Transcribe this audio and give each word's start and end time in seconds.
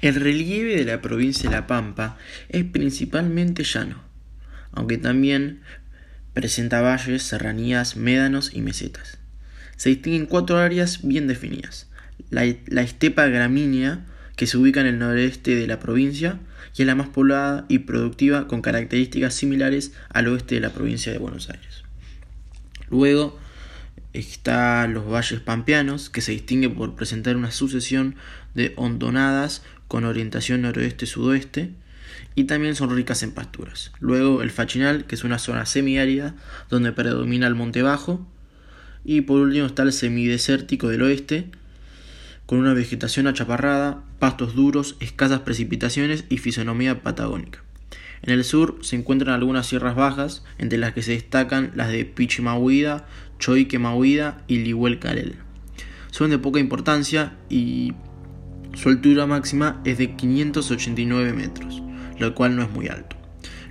El 0.00 0.14
relieve 0.14 0.76
de 0.76 0.84
la 0.84 1.02
provincia 1.02 1.50
de 1.50 1.56
La 1.56 1.66
Pampa 1.66 2.16
es 2.48 2.64
principalmente 2.64 3.64
llano, 3.64 4.02
aunque 4.72 4.96
también 4.96 5.60
presenta 6.32 6.80
valles, 6.80 7.22
serranías, 7.22 7.96
médanos 7.96 8.52
y 8.54 8.62
mesetas. 8.62 9.18
Se 9.76 9.90
distinguen 9.90 10.26
cuatro 10.26 10.58
áreas 10.58 11.06
bien 11.06 11.26
definidas. 11.26 11.88
La, 12.30 12.44
estepa 12.44 13.26
gramínea, 13.26 14.06
que 14.36 14.46
se 14.46 14.56
ubica 14.56 14.80
en 14.80 14.86
el 14.86 14.98
noroeste 14.98 15.54
de 15.54 15.66
la 15.66 15.80
provincia, 15.80 16.38
y 16.76 16.82
es 16.82 16.86
la 16.86 16.94
más 16.94 17.08
poblada 17.08 17.66
y 17.68 17.80
productiva 17.80 18.46
con 18.46 18.62
características 18.62 19.34
similares 19.34 19.92
al 20.08 20.28
oeste 20.28 20.54
de 20.54 20.60
la 20.62 20.70
provincia 20.70 21.12
de 21.12 21.18
Buenos 21.18 21.50
Aires. 21.50 21.82
Luego 22.88 23.38
están 24.12 24.94
los 24.94 25.08
valles 25.08 25.40
pampeanos, 25.40 26.10
que 26.10 26.20
se 26.20 26.32
distinguen 26.32 26.74
por 26.74 26.94
presentar 26.94 27.36
una 27.36 27.50
sucesión 27.50 28.16
de 28.54 28.72
hondonadas 28.76 29.62
con 29.88 30.04
orientación 30.04 30.62
noroeste-sudoeste 30.62 31.70
y 32.34 32.44
también 32.44 32.74
son 32.74 32.94
ricas 32.94 33.22
en 33.22 33.32
pasturas. 33.32 33.92
Luego 34.00 34.42
el 34.42 34.50
Fachinal, 34.50 35.04
que 35.04 35.14
es 35.14 35.24
una 35.24 35.38
zona 35.38 35.66
semiárida 35.66 36.34
donde 36.68 36.92
predomina 36.92 37.46
el 37.46 37.54
monte 37.54 37.82
bajo. 37.82 38.26
Y 39.04 39.22
por 39.22 39.40
último 39.40 39.66
está 39.66 39.82
el 39.82 39.92
semidesértico 39.92 40.88
del 40.88 41.02
oeste, 41.02 41.50
con 42.44 42.58
una 42.58 42.74
vegetación 42.74 43.26
achaparrada, 43.26 44.04
pastos 44.18 44.54
duros, 44.54 44.96
escasas 45.00 45.40
precipitaciones 45.40 46.24
y 46.28 46.38
fisonomía 46.38 47.02
patagónica. 47.02 47.62
En 48.22 48.34
el 48.34 48.44
sur 48.44 48.78
se 48.82 48.96
encuentran 48.96 49.34
algunas 49.34 49.66
sierras 49.66 49.96
bajas, 49.96 50.44
entre 50.58 50.78
las 50.78 50.92
que 50.92 51.02
se 51.02 51.12
destacan 51.12 51.72
las 51.74 51.90
de 51.90 52.04
Pichimahuida, 52.04 53.06
Choiquemahuida 53.38 54.44
y 54.46 54.58
Lihuel 54.58 54.98
Carel. 54.98 55.36
Son 56.10 56.30
de 56.30 56.38
poca 56.38 56.60
importancia 56.60 57.36
y 57.48 57.94
su 58.74 58.88
altura 58.88 59.26
máxima 59.26 59.80
es 59.84 59.98
de 59.98 60.16
589 60.16 61.32
metros, 61.32 61.82
lo 62.18 62.34
cual 62.34 62.56
no 62.56 62.62
es 62.62 62.70
muy 62.70 62.88
alto. 62.88 63.16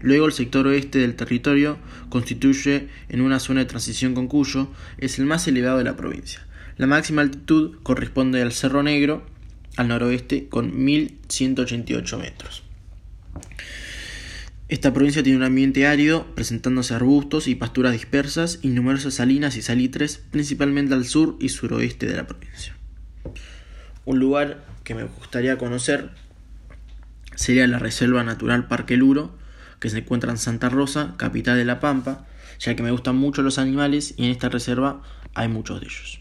Luego 0.00 0.26
el 0.26 0.32
sector 0.32 0.66
oeste 0.66 0.98
del 0.98 1.16
territorio 1.16 1.78
constituye 2.08 2.88
en 3.08 3.20
una 3.20 3.40
zona 3.40 3.60
de 3.60 3.66
transición 3.66 4.14
con 4.14 4.28
Cuyo, 4.28 4.68
es 4.98 5.18
el 5.18 5.26
más 5.26 5.46
elevado 5.48 5.78
de 5.78 5.84
la 5.84 5.96
provincia. 5.96 6.46
La 6.76 6.86
máxima 6.86 7.22
altitud 7.22 7.76
corresponde 7.82 8.40
al 8.40 8.52
Cerro 8.52 8.82
Negro, 8.82 9.26
al 9.76 9.88
noroeste, 9.88 10.48
con 10.48 10.84
1188 10.84 12.18
metros. 12.18 12.62
Esta 14.68 14.92
provincia 14.92 15.22
tiene 15.22 15.38
un 15.38 15.44
ambiente 15.44 15.86
árido, 15.86 16.26
presentándose 16.34 16.92
arbustos 16.92 17.48
y 17.48 17.54
pasturas 17.54 17.92
dispersas 17.92 18.58
y 18.60 18.68
numerosas 18.68 19.14
salinas 19.14 19.56
y 19.56 19.62
salitres, 19.62 20.22
principalmente 20.30 20.92
al 20.92 21.06
sur 21.06 21.36
y 21.40 21.48
suroeste 21.48 22.06
de 22.06 22.16
la 22.16 22.26
provincia. 22.26 22.76
Un 24.04 24.18
lugar 24.18 24.66
que 24.84 24.94
me 24.94 25.04
gustaría 25.04 25.56
conocer 25.56 26.10
sería 27.34 27.66
la 27.66 27.78
Reserva 27.78 28.24
Natural 28.24 28.68
Parque 28.68 28.98
Luro, 28.98 29.38
que 29.80 29.88
se 29.88 29.98
encuentra 29.98 30.30
en 30.30 30.38
Santa 30.38 30.68
Rosa, 30.68 31.14
capital 31.16 31.56
de 31.56 31.64
La 31.64 31.80
Pampa, 31.80 32.26
ya 32.58 32.76
que 32.76 32.82
me 32.82 32.90
gustan 32.90 33.16
mucho 33.16 33.40
los 33.40 33.58
animales 33.58 34.14
y 34.18 34.26
en 34.26 34.32
esta 34.32 34.50
reserva 34.50 35.02
hay 35.34 35.48
muchos 35.48 35.80
de 35.80 35.86
ellos. 35.86 36.20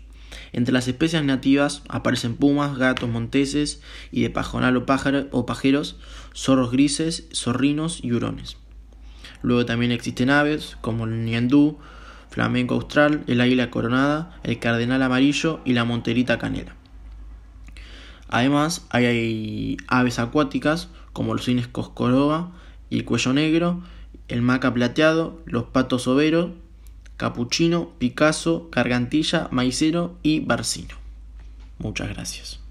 Entre 0.53 0.73
las 0.73 0.87
especies 0.87 1.23
nativas 1.23 1.83
aparecen 1.89 2.35
pumas, 2.35 2.77
gatos 2.77 3.09
monteses 3.09 3.81
y 4.11 4.21
de 4.21 4.29
pajonal 4.29 4.77
o, 4.77 4.85
o 5.31 5.45
pajeros, 5.45 5.97
zorros 6.35 6.71
grises, 6.71 7.27
zorrinos 7.33 8.03
y 8.03 8.13
hurones. 8.13 8.57
Luego 9.41 9.65
también 9.65 9.91
existen 9.91 10.29
aves 10.29 10.77
como 10.81 11.05
el 11.05 11.25
ñandú, 11.25 11.77
flamenco 12.29 12.75
austral, 12.75 13.23
el 13.27 13.41
águila 13.41 13.71
coronada, 13.71 14.39
el 14.43 14.59
cardenal 14.59 15.01
amarillo 15.01 15.59
y 15.65 15.73
la 15.73 15.85
monterita 15.85 16.37
canela. 16.37 16.75
Además, 18.29 18.85
hay 18.89 19.77
aves 19.87 20.19
acuáticas 20.19 20.89
como 21.13 21.33
los 21.33 21.45
cines 21.45 21.67
coscoroba 21.67 22.51
y 22.89 22.97
el 22.97 23.05
cuello 23.05 23.33
negro, 23.33 23.81
el 24.27 24.41
maca 24.41 24.73
plateado, 24.73 25.41
los 25.45 25.65
patos 25.65 26.07
overos, 26.07 26.51
capuchino, 27.17 27.91
picasso, 27.97 28.69
gargantilla, 28.71 29.47
maicero 29.51 30.17
y 30.23 30.39
barcino. 30.39 30.95
Muchas 31.79 32.09
gracias. 32.09 32.66